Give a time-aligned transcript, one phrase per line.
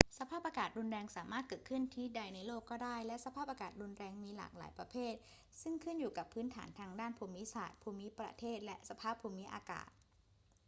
[0.19, 5.13] สภาพอากาศรุนแรงสามารถเกิดขึ้นที่ใดในโลกก็ได้ และสภาพอากาศรุนแรงมีหลากหลายประเภท
[5.61, 9.89] ซึ่งขึ้นอยู่กับพื้นฐานทางด้านภูมิศาสตร์ ภูมิประเทศ และสภาพภูมิอากาศ